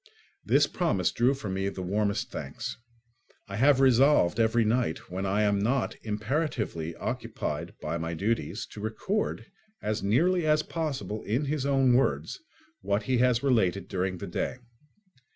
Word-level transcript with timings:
This 0.43 0.65
promise 0.65 1.11
drew 1.11 1.35
from 1.35 1.53
me 1.53 1.69
the 1.69 1.83
warmest 1.83 2.31
thanks. 2.31 2.75
I 3.47 3.57
have 3.57 3.79
resolved 3.79 4.39
every 4.39 4.65
night, 4.65 5.11
when 5.11 5.27
I 5.27 5.43
am 5.43 5.59
not 5.59 5.95
imperatively 6.01 6.95
occupied 6.95 7.75
by 7.79 7.99
my 7.99 8.15
duties, 8.15 8.65
to 8.71 8.81
record, 8.81 9.45
as 9.79 10.01
nearly 10.01 10.43
as 10.47 10.63
possible 10.63 11.21
in 11.25 11.45
his 11.45 11.67
own 11.67 11.93
words, 11.93 12.39
what 12.81 13.03
he 13.03 13.19
has 13.19 13.43
related 13.43 13.87
during 13.87 14.17
the 14.17 14.25
day. 14.25 14.55